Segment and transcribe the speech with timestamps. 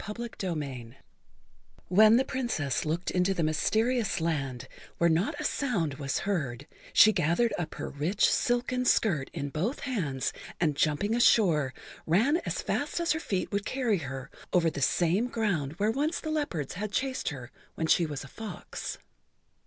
[0.03, 0.97] [Pg 40] CHAPTER III
[1.89, 7.13] WHEN the Princess looked into the mysterious land, where not a sound was heard, she
[7.13, 11.71] gathered up her rich silken skirt in both hands, and jumping ashore,
[12.07, 16.19] ran as fast as her feet would carry her over the same ground where once
[16.19, 18.97] the leopards had chased her when she was a fox.